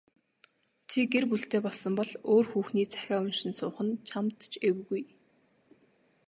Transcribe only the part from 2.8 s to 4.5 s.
захиа уншин суух нь чамд